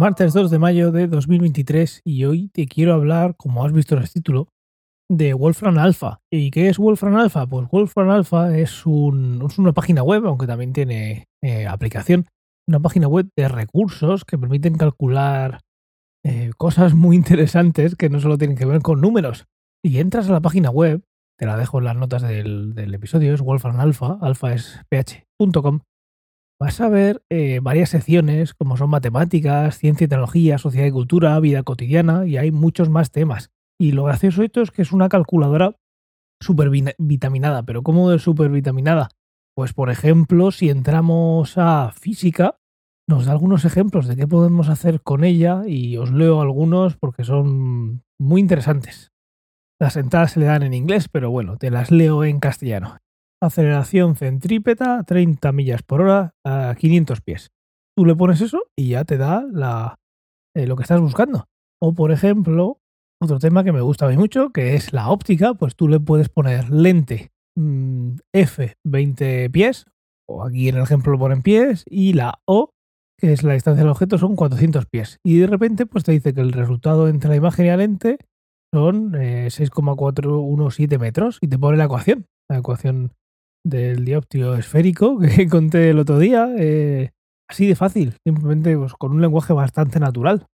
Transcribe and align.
martes 0.00 0.32
2 0.32 0.50
de 0.50 0.58
mayo 0.58 0.92
de 0.92 1.08
2023 1.08 2.00
y 2.06 2.24
hoy 2.24 2.48
te 2.48 2.66
quiero 2.66 2.94
hablar, 2.94 3.36
como 3.36 3.66
has 3.66 3.72
visto 3.74 3.94
en 3.94 4.00
el 4.00 4.08
título, 4.08 4.48
de 5.10 5.34
Wolfram 5.34 5.76
Alpha. 5.76 6.22
¿Y 6.32 6.50
qué 6.50 6.70
es 6.70 6.78
Wolfram 6.78 7.16
Alpha? 7.16 7.46
Pues 7.46 7.68
Wolfram 7.68 8.08
Alpha 8.08 8.56
es, 8.56 8.86
un, 8.86 9.44
es 9.46 9.58
una 9.58 9.74
página 9.74 10.02
web, 10.02 10.24
aunque 10.24 10.46
también 10.46 10.72
tiene 10.72 11.26
eh, 11.44 11.66
aplicación, 11.66 12.28
una 12.66 12.80
página 12.80 13.08
web 13.08 13.28
de 13.36 13.48
recursos 13.48 14.24
que 14.24 14.38
permiten 14.38 14.78
calcular 14.78 15.60
eh, 16.24 16.52
cosas 16.56 16.94
muy 16.94 17.14
interesantes 17.14 17.94
que 17.94 18.08
no 18.08 18.20
solo 18.20 18.38
tienen 18.38 18.56
que 18.56 18.64
ver 18.64 18.80
con 18.80 19.02
números. 19.02 19.44
Y 19.84 19.98
entras 19.98 20.30
a 20.30 20.32
la 20.32 20.40
página 20.40 20.70
web, 20.70 21.02
te 21.38 21.44
la 21.44 21.58
dejo 21.58 21.78
en 21.78 21.84
las 21.84 21.96
notas 21.96 22.22
del, 22.22 22.74
del 22.74 22.94
episodio, 22.94 23.34
es 23.34 23.42
Wolfram 23.42 23.78
Alpha, 23.78 24.16
alfa 24.22 24.54
es 24.54 24.80
ph.com 24.88 25.80
vas 26.60 26.80
a 26.80 26.88
ver 26.90 27.24
eh, 27.30 27.60
varias 27.62 27.88
secciones 27.88 28.52
como 28.52 28.76
son 28.76 28.90
matemáticas, 28.90 29.78
ciencia 29.78 30.04
y 30.04 30.08
tecnología, 30.08 30.58
sociedad 30.58 30.86
y 30.86 30.92
cultura, 30.92 31.40
vida 31.40 31.62
cotidiana 31.62 32.26
y 32.26 32.36
hay 32.36 32.52
muchos 32.52 32.90
más 32.90 33.10
temas. 33.10 33.50
Y 33.80 33.92
lo 33.92 34.04
gracioso 34.04 34.42
de 34.42 34.46
esto 34.46 34.60
es 34.60 34.70
que 34.70 34.82
es 34.82 34.92
una 34.92 35.08
calculadora 35.08 35.74
súper 36.38 36.68
vitaminada. 36.98 37.62
¿Pero 37.62 37.82
cómo 37.82 38.10
de 38.10 38.18
súper 38.18 38.50
vitaminada? 38.50 39.08
Pues 39.56 39.72
por 39.72 39.90
ejemplo, 39.90 40.50
si 40.50 40.68
entramos 40.68 41.56
a 41.56 41.92
física, 41.92 42.58
nos 43.08 43.24
da 43.24 43.32
algunos 43.32 43.64
ejemplos 43.64 44.06
de 44.06 44.16
qué 44.16 44.28
podemos 44.28 44.68
hacer 44.68 45.00
con 45.00 45.24
ella 45.24 45.62
y 45.66 45.96
os 45.96 46.12
leo 46.12 46.42
algunos 46.42 46.96
porque 46.96 47.24
son 47.24 48.02
muy 48.18 48.40
interesantes. 48.40 49.12
Las 49.80 49.96
entradas 49.96 50.32
se 50.32 50.40
le 50.40 50.46
dan 50.46 50.62
en 50.62 50.74
inglés, 50.74 51.08
pero 51.08 51.30
bueno, 51.30 51.56
te 51.56 51.70
las 51.70 51.90
leo 51.90 52.22
en 52.22 52.38
castellano 52.38 52.98
aceleración 53.40 54.16
centrípeta 54.16 55.02
30 55.04 55.52
millas 55.52 55.82
por 55.82 56.02
hora 56.02 56.34
a 56.44 56.74
500 56.78 57.20
pies. 57.20 57.50
Tú 57.96 58.04
le 58.04 58.14
pones 58.14 58.40
eso 58.40 58.62
y 58.76 58.90
ya 58.90 59.04
te 59.04 59.16
da 59.16 59.44
eh, 60.54 60.66
lo 60.66 60.76
que 60.76 60.82
estás 60.82 61.00
buscando. 61.00 61.46
O 61.80 61.94
por 61.94 62.12
ejemplo, 62.12 62.78
otro 63.20 63.38
tema 63.38 63.64
que 63.64 63.72
me 63.72 63.80
gusta 63.80 64.06
muy 64.06 64.16
mucho, 64.16 64.50
que 64.50 64.74
es 64.74 64.92
la 64.92 65.10
óptica, 65.10 65.54
pues 65.54 65.74
tú 65.74 65.88
le 65.88 66.00
puedes 66.00 66.28
poner 66.28 66.70
lente 66.70 67.32
mm, 67.56 68.16
F 68.32 68.74
20 68.84 69.50
pies, 69.50 69.86
o 70.28 70.44
aquí 70.44 70.68
en 70.68 70.76
el 70.76 70.82
ejemplo 70.82 71.12
lo 71.12 71.18
ponen 71.18 71.42
pies, 71.42 71.84
y 71.88 72.12
la 72.12 72.40
O, 72.46 72.70
que 73.18 73.32
es 73.32 73.42
la 73.42 73.54
distancia 73.54 73.82
del 73.82 73.90
objeto, 73.90 74.18
son 74.18 74.36
400 74.36 74.86
pies. 74.86 75.18
Y 75.24 75.38
de 75.38 75.46
repente 75.46 75.86
pues 75.86 76.04
te 76.04 76.12
dice 76.12 76.32
que 76.34 76.40
el 76.40 76.52
resultado 76.52 77.08
entre 77.08 77.30
la 77.30 77.36
imagen 77.36 77.66
y 77.66 77.68
la 77.68 77.76
lente 77.76 78.18
son 78.72 79.12
6,417 79.12 80.94
eh, 80.94 80.98
metros 80.98 81.38
y 81.40 81.48
te 81.48 81.58
pone 81.58 81.76
la 81.76 81.84
ecuación, 81.84 82.26
la 82.48 82.58
ecuación 82.58 83.12
del 83.64 84.04
dioptrio 84.04 84.54
esférico 84.54 85.18
que 85.20 85.48
conté 85.48 85.90
el 85.90 85.98
otro 85.98 86.18
día. 86.18 86.48
Eh, 86.58 87.10
así 87.48 87.66
de 87.66 87.76
fácil, 87.76 88.14
simplemente 88.26 88.76
pues, 88.76 88.94
con 88.94 89.12
un 89.12 89.20
lenguaje 89.20 89.52
bastante 89.52 90.00
natural. 90.00 90.46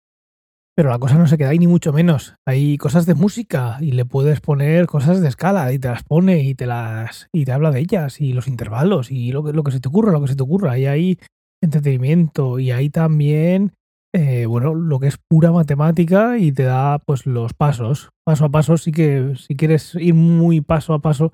Pero 0.77 0.91
la 0.91 0.99
cosa 0.99 1.17
no 1.17 1.29
se 1.29 1.39
queda 1.39 1.51
ahí 1.51 1.59
ni 1.59 1.69
mucho 1.69 1.93
menos. 1.93 2.35
Hay 2.45 2.79
cosas 2.79 3.07
de 3.07 3.15
música 3.15 3.79
y 3.81 3.93
le 3.93 4.05
puedes 4.05 4.41
poner 4.41 4.87
cosas 4.87 5.21
de 5.21 5.29
escala 5.29 5.73
y 5.73 5.79
te 5.79 5.89
las 5.89 6.03
pone 6.03 6.43
y 6.43 6.57
te 6.57 6.67
las 6.67 7.29
y 7.33 7.45
te 7.45 7.53
habla 7.53 7.71
de 7.71 7.79
ellas 7.79 8.21
y 8.21 8.33
los 8.33 8.49
intervalos 8.49 9.13
y 9.13 9.31
lo 9.31 9.45
que, 9.45 9.53
lo 9.53 9.63
que 9.63 9.71
se 9.71 9.79
te 9.79 9.89
ocurra, 9.89 10.11
lo 10.11 10.21
que 10.21 10.29
se 10.29 10.37
te 10.37 10.43
ocurra. 10.43 10.77
Y 10.77 10.87
hay 10.87 11.19
entretenimiento 11.63 12.59
y 12.59 12.73
hay 12.73 12.91
también 12.91 13.73
eh, 14.17 14.47
bueno, 14.47 14.75
lo 14.75 15.01
que 15.01 15.09
es 15.09 15.19
pura 15.19 15.51
matemática 15.51 16.39
y 16.39 16.53
te 16.53 16.63
da 16.63 17.01
pues 17.01 17.27
los 17.27 17.53
pasos, 17.53 18.11
paso 18.25 18.45
a 18.45 18.49
paso. 18.49 18.77
Sí 18.77 18.93
que 18.93 19.35
si 19.37 19.57
quieres 19.57 19.97
ir 19.97 20.15
muy 20.15 20.61
paso 20.61 20.95
a 20.95 21.01
paso, 21.01 21.33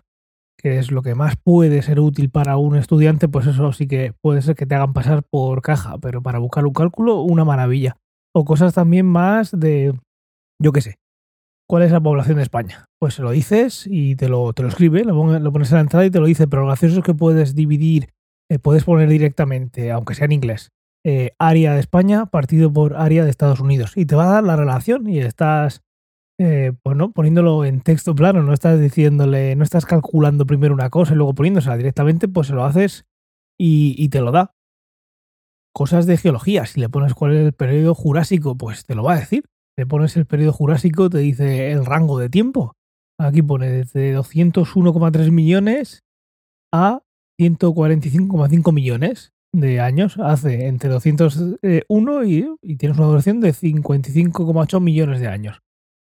que 0.60 0.78
es 0.78 0.90
lo 0.90 1.02
que 1.02 1.14
más 1.14 1.36
puede 1.36 1.82
ser 1.82 2.00
útil 2.00 2.30
para 2.30 2.56
un 2.56 2.76
estudiante, 2.76 3.28
pues 3.28 3.46
eso 3.46 3.72
sí 3.72 3.86
que 3.86 4.12
puede 4.20 4.42
ser 4.42 4.54
que 4.54 4.66
te 4.66 4.74
hagan 4.74 4.92
pasar 4.92 5.22
por 5.22 5.62
caja, 5.62 5.98
pero 5.98 6.22
para 6.22 6.38
buscar 6.38 6.66
un 6.66 6.72
cálculo, 6.72 7.22
una 7.22 7.44
maravilla. 7.44 7.96
O 8.34 8.44
cosas 8.44 8.74
también 8.74 9.06
más 9.06 9.58
de, 9.58 9.92
yo 10.60 10.72
qué 10.72 10.80
sé, 10.80 10.98
¿cuál 11.68 11.82
es 11.82 11.92
la 11.92 12.00
población 12.00 12.36
de 12.36 12.42
España? 12.42 12.84
Pues 13.00 13.14
se 13.14 13.22
lo 13.22 13.30
dices 13.30 13.86
y 13.90 14.16
te 14.16 14.28
lo, 14.28 14.52
te 14.52 14.62
lo 14.62 14.68
escribe, 14.68 15.04
lo, 15.04 15.14
pones 15.52 15.70
en 15.70 15.76
la 15.76 15.80
entrada 15.80 16.06
y 16.06 16.10
te 16.10 16.20
lo 16.20 16.26
dice, 16.26 16.46
pero 16.46 16.62
lo 16.62 16.68
gracioso 16.68 16.98
es 16.98 17.04
que 17.04 17.14
puedes 17.14 17.54
dividir, 17.54 18.10
eh, 18.50 18.58
puedes 18.58 18.84
poner 18.84 19.08
directamente, 19.08 19.90
aunque 19.90 20.14
sea 20.14 20.26
en 20.26 20.32
inglés, 20.32 20.70
eh, 21.04 21.32
área 21.38 21.74
de 21.74 21.80
España 21.80 22.26
partido 22.26 22.72
por 22.72 22.94
área 22.96 23.24
de 23.24 23.30
Estados 23.30 23.60
Unidos. 23.60 23.96
Y 23.96 24.06
te 24.06 24.16
va 24.16 24.24
a 24.24 24.34
dar 24.34 24.44
la 24.44 24.56
relación 24.56 25.08
y 25.08 25.18
estás 25.18 25.82
eh, 26.42 26.72
bueno, 26.82 27.12
poniéndolo 27.12 27.66
en 27.66 27.82
texto 27.82 28.14
plano, 28.14 28.42
no 28.42 28.54
estás 28.54 28.80
diciéndole, 28.80 29.54
no 29.56 29.62
estás 29.62 29.84
calculando 29.84 30.46
primero 30.46 30.72
una 30.72 30.88
cosa 30.88 31.12
y 31.12 31.16
luego 31.16 31.34
poniéndosela 31.34 31.76
directamente, 31.76 32.28
pues 32.28 32.46
se 32.46 32.54
lo 32.54 32.64
haces 32.64 33.04
y, 33.58 34.08
te 34.08 34.22
lo 34.22 34.32
da. 34.32 34.54
Cosas 35.74 36.06
de 36.06 36.16
geología, 36.16 36.64
si 36.64 36.80
le 36.80 36.88
pones 36.88 37.12
cuál 37.12 37.34
es 37.34 37.44
el 37.44 37.52
periodo 37.52 37.94
jurásico, 37.94 38.56
pues 38.56 38.86
te 38.86 38.94
lo 38.94 39.02
va 39.04 39.12
a 39.12 39.20
decir. 39.20 39.44
Le 39.76 39.84
pones 39.84 40.16
el 40.16 40.24
periodo 40.24 40.54
jurásico, 40.54 41.10
te 41.10 41.18
dice 41.18 41.72
el 41.72 41.84
rango 41.84 42.18
de 42.18 42.30
tiempo. 42.30 42.72
Aquí 43.18 43.42
pone 43.42 43.68
desde 43.68 44.16
201,3 44.16 45.30
millones 45.30 46.04
a 46.72 47.02
145,5 47.38 48.72
millones 48.72 49.34
de 49.52 49.80
años. 49.80 50.16
Hace 50.18 50.68
entre 50.68 50.88
201 50.88 52.24
y, 52.24 52.46
y 52.62 52.76
tienes 52.78 52.96
una 52.96 53.08
duración 53.08 53.40
de 53.40 53.50
55,8 53.50 54.80
millones 54.80 55.20
de 55.20 55.28
años 55.28 55.60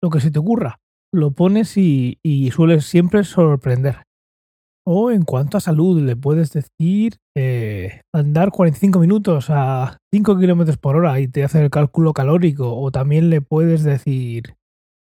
lo 0.04 0.10
que 0.10 0.20
se 0.20 0.30
te 0.30 0.38
ocurra. 0.38 0.80
Lo 1.12 1.30
pones 1.30 1.78
y, 1.78 2.18
sueles 2.52 2.84
siempre 2.84 3.24
sorprender. 3.24 4.02
O 4.86 5.10
en 5.10 5.22
cuanto 5.22 5.56
a 5.56 5.60
salud, 5.60 6.02
le 6.02 6.14
puedes 6.14 6.52
decir 6.52 7.16
eh, 7.34 8.02
andar 8.12 8.50
45 8.50 8.98
minutos 8.98 9.46
a 9.48 9.96
5 10.12 10.38
kilómetros 10.38 10.76
por 10.76 10.96
hora 10.96 11.18
y 11.20 11.28
te 11.28 11.42
hace 11.42 11.62
el 11.62 11.70
cálculo 11.70 12.12
calórico. 12.12 12.76
O 12.76 12.90
también 12.90 13.30
le 13.30 13.40
puedes 13.40 13.82
decir 13.82 14.56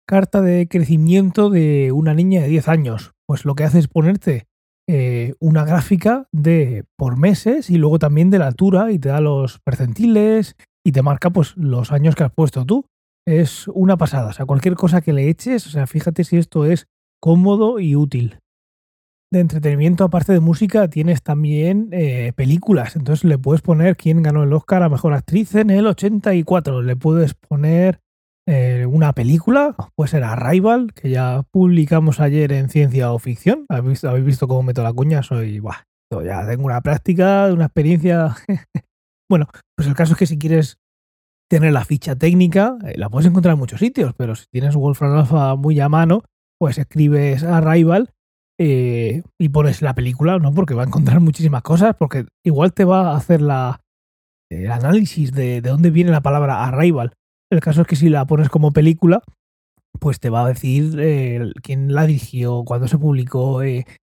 carta 0.07 0.41
de 0.41 0.67
crecimiento 0.67 1.49
de 1.49 1.91
una 1.91 2.13
niña 2.13 2.41
de 2.41 2.49
10 2.49 2.67
años. 2.67 3.13
Pues 3.25 3.43
lo 3.43 3.55
que 3.55 3.63
hace 3.63 3.79
es 3.79 3.87
ponerte 3.87 4.45
eh, 4.87 5.33
una 5.39 5.65
gráfica 5.65 6.27
de 6.31 6.83
por 6.95 7.17
meses 7.17 7.71
y 7.71 7.77
luego 7.77 7.97
también 7.97 8.29
de 8.29 8.37
la 8.37 8.47
altura 8.47 8.91
y 8.91 8.99
te 8.99 9.09
da 9.09 9.19
los 9.19 9.59
percentiles 9.65 10.55
y 10.85 10.91
te 10.91 11.01
marca 11.01 11.31
pues 11.31 11.57
los 11.57 11.91
años 11.91 12.13
que 12.15 12.23
has 12.23 12.33
puesto 12.33 12.65
tú 12.65 12.85
es 13.27 13.67
una 13.69 13.97
pasada. 13.97 14.29
O 14.29 14.33
sea, 14.33 14.45
cualquier 14.45 14.75
cosa 14.75 15.01
que 15.01 15.13
le 15.13 15.29
eches, 15.29 15.67
o 15.67 15.69
sea, 15.69 15.87
fíjate 15.87 16.23
si 16.23 16.37
esto 16.37 16.65
es 16.65 16.87
cómodo 17.21 17.79
y 17.79 17.95
útil. 17.95 18.39
De 19.31 19.39
entretenimiento, 19.39 20.03
aparte 20.03 20.33
de 20.33 20.41
música, 20.41 20.89
tienes 20.89 21.23
también 21.23 21.89
eh, 21.93 22.33
películas. 22.35 22.95
Entonces 22.95 23.23
le 23.23 23.37
puedes 23.37 23.61
poner 23.61 23.95
quién 23.95 24.21
ganó 24.21 24.43
el 24.43 24.51
Oscar 24.51 24.83
a 24.83 24.89
Mejor 24.89 25.13
Actriz 25.13 25.55
en 25.55 25.69
el 25.69 25.87
84. 25.87 26.81
Le 26.81 26.95
puedes 26.97 27.33
poner 27.33 28.01
eh, 28.47 28.85
una 28.85 29.13
película, 29.13 29.75
puede 29.95 30.09
ser 30.09 30.23
Arrival, 30.23 30.93
que 30.93 31.09
ya 31.09 31.43
publicamos 31.51 32.19
ayer 32.19 32.51
en 32.51 32.69
Ciencia 32.69 33.13
o 33.13 33.19
Ficción. 33.19 33.65
¿Habéis 33.69 33.91
visto, 33.91 34.09
habéis 34.09 34.25
visto 34.25 34.47
cómo 34.47 34.63
meto 34.63 34.83
la 34.83 34.91
cuña? 34.91 35.23
Soy, 35.23 35.59
buah, 35.59 35.83
ya 36.25 36.45
tengo 36.45 36.65
una 36.65 36.81
práctica, 36.81 37.49
una 37.53 37.65
experiencia. 37.65 38.35
bueno, 39.29 39.47
pues 39.77 39.87
el 39.87 39.95
caso 39.95 40.13
es 40.13 40.19
que 40.19 40.25
si 40.25 40.37
quieres 40.37 40.80
tener 41.51 41.73
la 41.73 41.83
ficha 41.83 42.15
técnica, 42.15 42.77
eh, 42.85 42.93
la 42.95 43.09
puedes 43.09 43.27
encontrar 43.27 43.55
en 43.55 43.59
muchos 43.59 43.81
sitios, 43.81 44.13
pero 44.15 44.35
si 44.35 44.45
tienes 44.49 44.73
Wolfram 44.73 45.17
Alpha 45.17 45.55
muy 45.57 45.77
a 45.81 45.89
mano, 45.89 46.23
pues 46.57 46.77
escribes 46.77 47.43
Arrival 47.43 48.13
eh, 48.57 49.23
y 49.37 49.49
pones 49.49 49.81
la 49.81 49.93
película, 49.93 50.39
¿no? 50.39 50.53
Porque 50.53 50.75
va 50.75 50.83
a 50.83 50.85
encontrar 50.85 51.19
muchísimas 51.19 51.61
cosas, 51.61 51.93
porque 51.99 52.25
igual 52.45 52.71
te 52.71 52.85
va 52.85 53.11
a 53.11 53.17
hacer 53.17 53.41
la, 53.41 53.81
el 54.49 54.71
análisis 54.71 55.33
de, 55.33 55.59
de 55.59 55.69
dónde 55.69 55.89
viene 55.89 56.11
la 56.11 56.21
palabra 56.21 56.63
Arrival. 56.63 57.11
El 57.51 57.59
caso 57.59 57.81
es 57.81 57.87
que 57.87 57.97
si 57.97 58.07
la 58.07 58.25
pones 58.25 58.47
como 58.47 58.71
película, 58.71 59.21
pues 59.99 60.21
te 60.21 60.29
va 60.29 60.45
a 60.45 60.47
decir 60.47 60.95
eh, 60.99 61.51
quién 61.61 61.93
la 61.93 62.07
dirigió, 62.07 62.63
cuándo 62.63 62.87
se 62.87 62.97
publicó, 62.97 63.59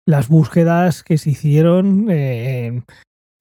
las 0.08 0.28
búsquedas 0.28 1.04
que 1.04 1.20
se 1.20 1.30
hicieron, 1.30 2.08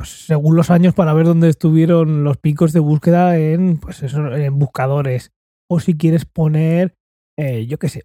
según 0.05 0.57
los 0.57 0.71
años 0.71 0.95
para 0.95 1.13
ver 1.13 1.27
dónde 1.27 1.49
estuvieron 1.49 2.25
los 2.25 2.37
picos 2.37 2.73
de 2.73 2.81
búsqueda 2.81 3.37
en, 3.39 3.79
pues 3.79 4.03
en 4.03 4.59
buscadores. 4.59 5.33
O 5.69 5.81
si 5.81 5.97
quieres 5.97 6.25
poner, 6.25 6.95
eh, 7.39 7.67
yo 7.67 7.79
qué 7.79 7.89
sé, 7.89 8.05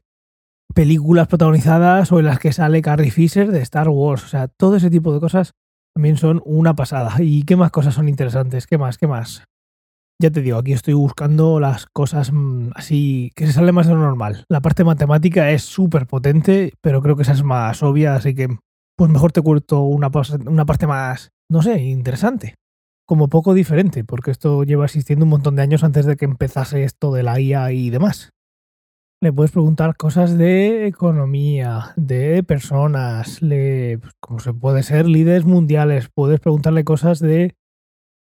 películas 0.73 1.27
protagonizadas 1.27 2.11
o 2.11 2.19
en 2.19 2.25
las 2.25 2.39
que 2.39 2.53
sale 2.53 2.81
Carrie 2.81 3.11
Fisher 3.11 3.51
de 3.51 3.61
Star 3.61 3.89
Wars. 3.89 4.23
O 4.23 4.27
sea, 4.27 4.47
todo 4.47 4.75
ese 4.77 4.89
tipo 4.89 5.13
de 5.13 5.19
cosas 5.19 5.53
también 5.93 6.17
son 6.17 6.41
una 6.45 6.75
pasada. 6.75 7.15
¿Y 7.19 7.43
qué 7.43 7.55
más 7.55 7.71
cosas 7.71 7.93
son 7.93 8.09
interesantes? 8.09 8.67
¿Qué 8.67 8.77
más? 8.77 8.97
¿Qué 8.97 9.07
más? 9.07 9.43
Ya 10.21 10.29
te 10.29 10.41
digo, 10.41 10.59
aquí 10.59 10.73
estoy 10.73 10.93
buscando 10.93 11.59
las 11.59 11.87
cosas 11.87 12.31
mm, 12.31 12.69
así 12.75 13.31
que 13.35 13.47
se 13.47 13.53
sale 13.53 13.71
más 13.71 13.87
de 13.87 13.93
lo 13.93 14.01
normal. 14.01 14.45
La 14.49 14.61
parte 14.61 14.83
matemática 14.83 15.49
es 15.51 15.63
súper 15.63 16.05
potente, 16.05 16.73
pero 16.81 17.01
creo 17.01 17.15
que 17.15 17.23
esa 17.23 17.33
es 17.33 17.43
más 17.43 17.81
obvia, 17.81 18.15
así 18.15 18.35
que 18.35 18.47
pues 18.95 19.09
mejor 19.09 19.31
te 19.31 19.41
cuento 19.41 19.81
una, 19.81 20.11
una 20.45 20.65
parte 20.65 20.85
más 20.85 21.31
no 21.51 21.61
sé, 21.61 21.81
interesante. 21.81 22.55
Como 23.05 23.27
poco 23.27 23.53
diferente, 23.53 24.05
porque 24.05 24.31
esto 24.31 24.63
lleva 24.63 24.85
existiendo 24.85 25.25
un 25.25 25.31
montón 25.31 25.57
de 25.57 25.61
años 25.61 25.83
antes 25.83 26.05
de 26.05 26.15
que 26.15 26.23
empezase 26.23 26.85
esto 26.85 27.11
de 27.11 27.23
la 27.23 27.41
IA 27.41 27.73
y 27.73 27.89
demás. 27.89 28.29
Le 29.21 29.33
puedes 29.33 29.51
preguntar 29.51 29.97
cosas 29.97 30.37
de 30.37 30.87
economía, 30.87 31.91
de 31.97 32.41
personas, 32.43 33.41
le, 33.41 33.99
como 34.21 34.39
se 34.39 34.53
puede 34.53 34.81
ser 34.81 35.07
líderes 35.07 35.43
mundiales, 35.43 36.09
puedes 36.15 36.39
preguntarle 36.39 36.85
cosas 36.85 37.19
de 37.19 37.53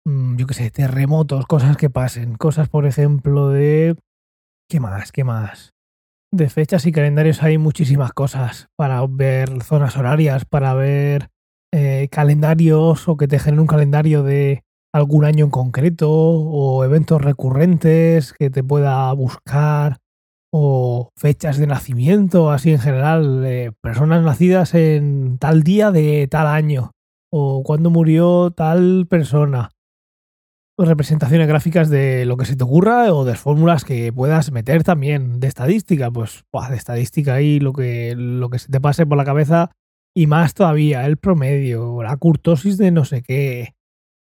mm, 0.04 0.36
yo 0.36 0.48
qué 0.48 0.54
sé, 0.54 0.70
terremotos, 0.72 1.46
cosas 1.46 1.76
que 1.76 1.90
pasen, 1.90 2.34
cosas, 2.34 2.68
por 2.68 2.86
ejemplo, 2.86 3.50
de... 3.50 3.96
¿Qué 4.68 4.80
más? 4.80 5.12
¿Qué 5.12 5.22
más? 5.22 5.70
De 6.32 6.48
fechas 6.48 6.86
y 6.86 6.92
calendarios 6.92 7.40
hay 7.44 7.56
muchísimas 7.56 8.12
cosas 8.12 8.66
para 8.76 9.06
ver 9.06 9.62
zonas 9.62 9.96
horarias, 9.96 10.44
para 10.44 10.74
ver 10.74 11.28
eh, 11.72 12.08
calendarios 12.10 13.08
o 13.08 13.16
que 13.16 13.28
te 13.28 13.38
generen 13.38 13.60
un 13.60 13.66
calendario 13.66 14.22
de 14.22 14.62
algún 14.92 15.24
año 15.24 15.46
en 15.46 15.50
concreto 15.50 16.10
o 16.10 16.84
eventos 16.84 17.22
recurrentes 17.22 18.34
que 18.34 18.50
te 18.50 18.62
pueda 18.62 19.10
buscar 19.14 19.98
o 20.52 21.10
fechas 21.16 21.56
de 21.56 21.66
nacimiento, 21.66 22.50
así 22.50 22.72
en 22.72 22.78
general, 22.78 23.40
de 23.40 23.72
personas 23.80 24.22
nacidas 24.22 24.74
en 24.74 25.38
tal 25.38 25.62
día 25.62 25.90
de 25.90 26.28
tal 26.28 26.46
año 26.46 26.92
o 27.32 27.62
cuando 27.64 27.88
murió 27.88 28.50
tal 28.50 29.06
persona. 29.08 29.70
Representaciones 30.76 31.48
gráficas 31.48 31.88
de 31.88 32.26
lo 32.26 32.36
que 32.36 32.44
se 32.44 32.56
te 32.56 32.64
ocurra 32.64 33.14
o 33.14 33.24
de 33.24 33.34
fórmulas 33.34 33.84
que 33.84 34.12
puedas 34.12 34.52
meter 34.52 34.84
también 34.84 35.40
de 35.40 35.46
estadística, 35.46 36.10
pues 36.10 36.44
de 36.68 36.76
estadística 36.76 37.34
ahí 37.34 37.60
lo 37.60 37.72
que, 37.72 38.14
lo 38.14 38.50
que 38.50 38.58
se 38.58 38.68
te 38.68 38.80
pase 38.80 39.06
por 39.06 39.16
la 39.16 39.24
cabeza 39.24 39.70
y 40.14 40.26
más 40.26 40.54
todavía 40.54 41.06
el 41.06 41.16
promedio, 41.16 42.02
la 42.02 42.16
curtosis 42.16 42.76
de 42.78 42.90
no 42.90 43.04
sé 43.04 43.22
qué, 43.22 43.74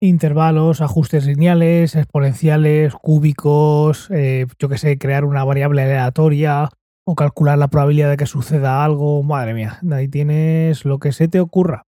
intervalos, 0.01 0.81
ajustes 0.81 1.27
lineales, 1.27 1.95
exponenciales, 1.95 2.95
cúbicos, 2.95 4.09
eh, 4.11 4.47
yo 4.59 4.69
que 4.69 4.79
sé, 4.79 4.99
crear 4.99 5.25
una 5.25 5.45
variable 5.45 5.83
aleatoria 5.83 6.69
o 7.05 7.15
calcular 7.15 7.59
la 7.59 7.69
probabilidad 7.69 8.11
de 8.11 8.17
que 8.17 8.27
suceda 8.27 8.85
algo. 8.85 9.23
Madre 9.23 9.55
mía, 9.55 9.79
ahí 9.93 10.09
tienes 10.09 10.85
lo 10.85 10.99
que 10.99 11.13
se 11.13 11.29
te 11.29 11.41
ocurra. 11.41 11.87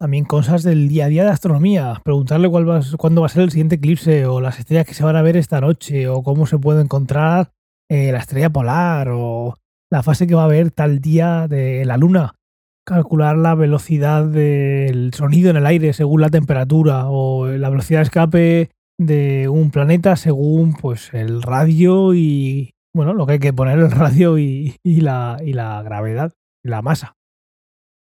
También 0.00 0.24
cosas 0.24 0.62
del 0.62 0.88
día 0.88 1.06
a 1.06 1.08
día 1.08 1.24
de 1.24 1.30
astronomía, 1.30 2.00
preguntarle 2.04 2.48
cuál 2.48 2.68
va, 2.68 2.80
cuándo 2.96 3.22
va 3.22 3.26
a 3.26 3.30
ser 3.30 3.42
el 3.42 3.50
siguiente 3.50 3.76
eclipse 3.76 4.26
o 4.26 4.40
las 4.40 4.60
estrellas 4.60 4.86
que 4.86 4.94
se 4.94 5.02
van 5.02 5.16
a 5.16 5.22
ver 5.22 5.36
esta 5.36 5.60
noche 5.60 6.08
o 6.08 6.22
cómo 6.22 6.46
se 6.46 6.58
puede 6.58 6.82
encontrar 6.82 7.50
eh, 7.90 8.12
la 8.12 8.18
estrella 8.18 8.50
polar 8.50 9.08
o 9.10 9.56
la 9.90 10.04
fase 10.04 10.28
que 10.28 10.36
va 10.36 10.42
a 10.42 10.44
haber 10.44 10.70
tal 10.70 11.00
día 11.00 11.48
de 11.48 11.84
la 11.84 11.96
luna 11.96 12.37
calcular 12.88 13.36
la 13.36 13.54
velocidad 13.54 14.24
del 14.24 15.12
sonido 15.12 15.50
en 15.50 15.56
el 15.56 15.66
aire 15.66 15.92
según 15.92 16.22
la 16.22 16.30
temperatura 16.30 17.04
o 17.08 17.46
la 17.46 17.68
velocidad 17.68 18.00
de 18.00 18.04
escape 18.04 18.70
de 18.98 19.48
un 19.48 19.70
planeta 19.70 20.16
según 20.16 20.72
pues 20.72 21.12
el 21.12 21.42
radio 21.42 22.14
y 22.14 22.70
bueno 22.94 23.12
lo 23.12 23.26
que 23.26 23.34
hay 23.34 23.38
que 23.38 23.52
poner 23.52 23.78
el 23.78 23.90
radio 23.90 24.38
y, 24.38 24.74
la, 24.84 25.36
y 25.44 25.52
la 25.52 25.82
gravedad 25.82 26.32
la 26.64 26.80
masa 26.80 27.14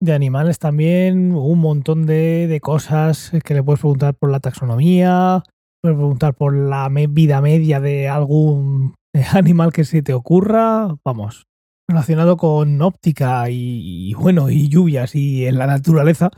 de 0.01 0.13
animales 0.13 0.59
también 0.59 1.33
un 1.33 1.59
montón 1.59 2.07
de, 2.07 2.47
de, 2.47 2.61
cosas 2.61 3.33
que 3.45 3.55
le 3.55 3.63
puedes 3.63 3.81
preguntar 3.81 4.15
por 4.15 4.31
la 4.31 4.41
taxonomía 4.41 5.43
puedes 5.83 5.97
preguntar 5.97 6.35
por 6.35 6.55
la 6.55 6.89
vida 6.89 7.41
media 7.41 7.81
de 7.81 8.09
algún 8.09 8.95
animal 9.33 9.73
que 9.73 9.85
se 9.85 10.03
te 10.03 10.15
ocurra 10.15 10.95
vamos 11.05 11.45
relacionado 11.89 12.37
con 12.37 12.81
óptica 12.83 13.49
y, 13.49 14.13
bueno, 14.15 14.51
y 14.51 14.69
lluvias 14.69 15.15
y 15.15 15.47
en 15.47 15.59
la 15.59 15.67
naturaleza, 15.67 16.31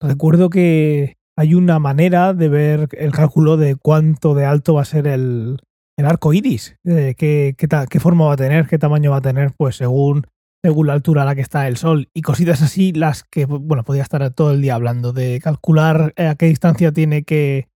recuerdo 0.00 0.50
que 0.50 1.16
hay 1.36 1.54
una 1.54 1.78
manera 1.78 2.34
de 2.34 2.48
ver 2.48 2.88
el 2.92 3.12
cálculo 3.12 3.56
de 3.56 3.76
cuánto 3.76 4.34
de 4.34 4.44
alto 4.44 4.74
va 4.74 4.82
a 4.82 4.86
ser 4.86 5.06
el, 5.06 5.58
el 5.96 6.06
arco 6.06 6.34
iris, 6.34 6.76
eh, 6.84 7.14
qué, 7.16 7.54
qué, 7.56 8.00
forma 8.00 8.26
va 8.26 8.34
a 8.34 8.36
tener, 8.36 8.66
qué 8.66 8.78
tamaño 8.78 9.12
va 9.12 9.18
a 9.18 9.22
tener, 9.22 9.52
pues 9.56 9.76
según, 9.76 10.26
según 10.62 10.88
la 10.88 10.92
altura 10.92 11.22
a 11.22 11.24
la 11.24 11.34
que 11.34 11.40
está 11.40 11.66
el 11.66 11.78
sol. 11.78 12.08
Y 12.12 12.20
cositas 12.20 12.60
así, 12.60 12.92
las 12.92 13.24
que, 13.24 13.46
bueno, 13.46 13.84
podría 13.84 14.02
estar 14.02 14.28
todo 14.30 14.52
el 14.52 14.60
día 14.60 14.74
hablando 14.74 15.14
de 15.14 15.40
calcular 15.42 16.12
a 16.16 16.34
qué 16.34 16.46
distancia 16.46 16.92
tiene 16.92 17.22
que, 17.22 17.69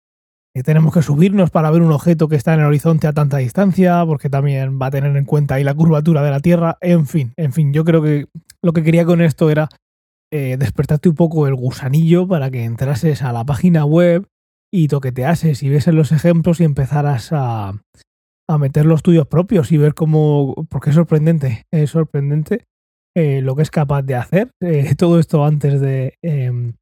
tenemos 0.62 0.94
que 0.94 1.02
subirnos 1.02 1.50
para 1.50 1.70
ver 1.70 1.82
un 1.82 1.90
objeto 1.90 2.28
que 2.28 2.36
está 2.36 2.54
en 2.54 2.60
el 2.60 2.66
horizonte 2.66 3.06
a 3.06 3.12
tanta 3.12 3.38
distancia, 3.38 4.04
porque 4.06 4.30
también 4.30 4.78
va 4.80 4.86
a 4.86 4.90
tener 4.90 5.16
en 5.16 5.24
cuenta 5.24 5.56
ahí 5.56 5.64
la 5.64 5.74
curvatura 5.74 6.22
de 6.22 6.30
la 6.30 6.40
Tierra, 6.40 6.78
en 6.80 7.06
fin, 7.06 7.32
en 7.36 7.52
fin, 7.52 7.72
yo 7.72 7.84
creo 7.84 8.02
que 8.02 8.26
lo 8.62 8.72
que 8.72 8.84
quería 8.84 9.04
con 9.04 9.20
esto 9.20 9.50
era 9.50 9.68
eh, 10.32 10.56
despertarte 10.56 11.08
un 11.08 11.16
poco 11.16 11.46
el 11.46 11.54
gusanillo 11.54 12.26
para 12.26 12.50
que 12.50 12.64
entrases 12.64 13.22
a 13.22 13.32
la 13.32 13.44
página 13.44 13.84
web 13.84 14.26
y 14.72 14.88
toqueteases 14.88 15.62
y 15.62 15.68
vieses 15.68 15.94
los 15.94 16.12
ejemplos 16.12 16.60
y 16.60 16.64
empezaras 16.64 17.32
a, 17.32 17.72
a 18.48 18.58
meter 18.58 18.86
los 18.86 19.02
tuyos 19.02 19.26
propios 19.26 19.72
y 19.72 19.76
ver 19.76 19.94
cómo, 19.94 20.66
porque 20.68 20.90
es 20.90 20.96
sorprendente, 20.96 21.64
es 21.72 21.90
sorprendente 21.90 22.64
eh, 23.16 23.42
lo 23.42 23.54
que 23.54 23.62
es 23.62 23.70
capaz 23.70 24.02
de 24.02 24.16
hacer. 24.16 24.50
Eh, 24.60 24.94
todo 24.98 25.18
esto 25.18 25.44
antes 25.44 25.80
de 25.80 26.14
em, 26.22 26.74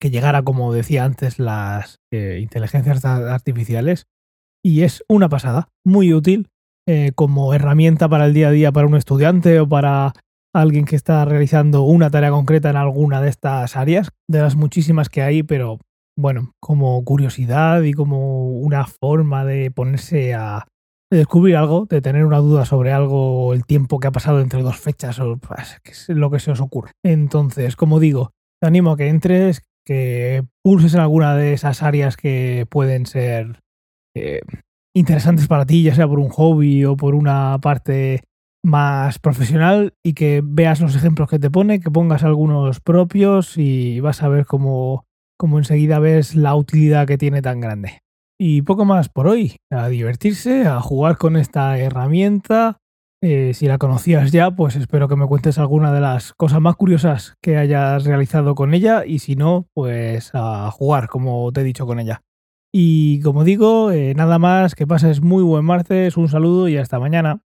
que 0.00 0.10
llegara, 0.10 0.42
como 0.42 0.72
decía 0.72 1.04
antes, 1.04 1.38
las 1.38 2.00
eh, 2.12 2.38
inteligencias 2.40 3.04
artificiales. 3.04 4.06
Y 4.64 4.82
es 4.82 5.04
una 5.08 5.28
pasada, 5.28 5.68
muy 5.84 6.12
útil 6.12 6.48
eh, 6.88 7.12
como 7.14 7.52
herramienta 7.52 8.08
para 8.08 8.26
el 8.26 8.34
día 8.34 8.48
a 8.48 8.50
día 8.50 8.72
para 8.72 8.86
un 8.86 8.96
estudiante 8.96 9.60
o 9.60 9.68
para 9.68 10.12
alguien 10.54 10.84
que 10.84 10.96
está 10.96 11.24
realizando 11.24 11.82
una 11.82 12.10
tarea 12.10 12.30
concreta 12.30 12.70
en 12.70 12.76
alguna 12.76 13.20
de 13.20 13.28
estas 13.28 13.76
áreas, 13.76 14.10
de 14.28 14.40
las 14.40 14.56
muchísimas 14.56 15.08
que 15.08 15.22
hay, 15.22 15.42
pero 15.42 15.78
bueno, 16.18 16.52
como 16.60 17.04
curiosidad 17.04 17.82
y 17.82 17.92
como 17.92 18.50
una 18.50 18.86
forma 18.86 19.44
de 19.44 19.70
ponerse 19.70 20.34
a 20.34 20.66
descubrir 21.10 21.56
algo, 21.56 21.86
de 21.86 22.00
tener 22.00 22.24
una 22.24 22.38
duda 22.38 22.64
sobre 22.64 22.92
algo, 22.92 23.52
el 23.54 23.64
tiempo 23.64 24.00
que 24.00 24.08
ha 24.08 24.12
pasado 24.12 24.40
entre 24.40 24.62
dos 24.62 24.78
fechas 24.78 25.20
o 25.20 25.36
pues, 25.36 26.08
lo 26.08 26.30
que 26.30 26.40
se 26.40 26.50
os 26.50 26.60
ocurre. 26.60 26.92
Entonces, 27.04 27.76
como 27.76 28.00
digo, 28.00 28.30
te 28.60 28.66
animo 28.66 28.92
a 28.92 28.96
que 28.96 29.08
entres, 29.08 29.62
que 29.88 30.44
pulses 30.62 30.92
en 30.92 31.00
alguna 31.00 31.34
de 31.34 31.54
esas 31.54 31.82
áreas 31.82 32.18
que 32.18 32.66
pueden 32.68 33.06
ser 33.06 33.60
eh, 34.14 34.42
interesantes 34.94 35.48
para 35.48 35.64
ti, 35.64 35.82
ya 35.82 35.94
sea 35.94 36.06
por 36.06 36.18
un 36.18 36.28
hobby 36.28 36.84
o 36.84 36.94
por 36.94 37.14
una 37.14 37.58
parte 37.62 38.20
más 38.62 39.18
profesional 39.18 39.94
y 40.04 40.12
que 40.12 40.42
veas 40.44 40.82
los 40.82 40.94
ejemplos 40.94 41.30
que 41.30 41.38
te 41.38 41.50
pone, 41.50 41.80
que 41.80 41.90
pongas 41.90 42.22
algunos 42.22 42.80
propios 42.80 43.56
y 43.56 44.00
vas 44.00 44.22
a 44.22 44.28
ver 44.28 44.44
cómo, 44.44 45.06
cómo 45.38 45.56
enseguida 45.56 46.00
ves 46.00 46.34
la 46.34 46.54
utilidad 46.54 47.06
que 47.06 47.16
tiene 47.16 47.40
tan 47.40 47.58
grande. 47.58 48.02
Y 48.38 48.60
poco 48.60 48.84
más 48.84 49.08
por 49.08 49.26
hoy, 49.26 49.56
a 49.72 49.88
divertirse, 49.88 50.66
a 50.66 50.82
jugar 50.82 51.16
con 51.16 51.38
esta 51.38 51.78
herramienta 51.78 52.76
eh, 53.20 53.52
si 53.52 53.66
la 53.66 53.78
conocías 53.78 54.30
ya, 54.30 54.52
pues 54.52 54.76
espero 54.76 55.08
que 55.08 55.16
me 55.16 55.26
cuentes 55.26 55.58
alguna 55.58 55.92
de 55.92 56.00
las 56.00 56.32
cosas 56.34 56.60
más 56.60 56.76
curiosas 56.76 57.34
que 57.42 57.56
hayas 57.56 58.04
realizado 58.04 58.54
con 58.54 58.74
ella 58.74 59.04
y 59.04 59.18
si 59.18 59.34
no, 59.34 59.66
pues 59.74 60.30
a 60.34 60.70
jugar, 60.70 61.08
como 61.08 61.50
te 61.52 61.62
he 61.62 61.64
dicho 61.64 61.86
con 61.86 61.98
ella. 61.98 62.22
Y 62.72 63.20
como 63.22 63.44
digo, 63.44 63.90
eh, 63.90 64.14
nada 64.14 64.38
más, 64.38 64.74
que 64.74 64.86
pases 64.86 65.20
muy 65.20 65.42
buen 65.42 65.64
martes, 65.64 66.16
un 66.16 66.28
saludo 66.28 66.68
y 66.68 66.76
hasta 66.76 67.00
mañana. 67.00 67.40